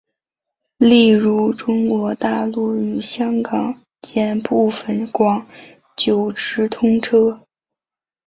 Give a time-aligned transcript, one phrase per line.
[0.79, 5.47] 例如中国大陆与香港间部分广
[5.95, 7.45] 九直通车。